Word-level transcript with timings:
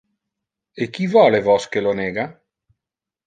E 0.81 0.85
qui 0.95 1.05
vole 1.15 1.41
vos 1.49 1.69
que 1.75 1.83
lo 1.87 1.93
nega? 2.01 2.25